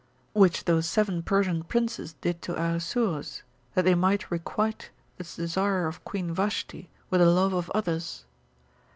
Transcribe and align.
Which 0.33 0.65
those 0.65 0.89
seven 0.89 1.21
Persian 1.21 1.61
princes 1.61 2.13
did 2.21 2.41
to 2.41 2.55
Ahasuerus, 2.55 3.43
that 3.75 3.85
they 3.85 3.93
might 3.93 4.31
requite 4.31 4.89
the 5.17 5.23
desire 5.23 5.85
of 5.85 6.03
Queen 6.03 6.33
Vashti 6.33 6.89
with 7.11 7.21
the 7.21 7.27
love 7.29 7.53
of 7.53 7.69
others. 7.75 8.25